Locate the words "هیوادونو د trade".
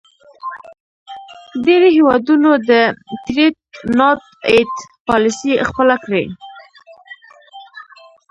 1.97-3.59